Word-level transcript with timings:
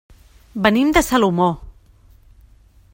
Venim 0.67 0.89
de 0.97 1.03
Salomó. 1.09 1.51